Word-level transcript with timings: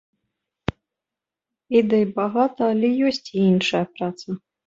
Ідэй 1.81 2.05
багата, 2.17 2.61
але 2.75 2.89
ёсць 3.09 3.23
і 3.31 3.39
іншая 3.53 3.85
праца. 3.99 4.27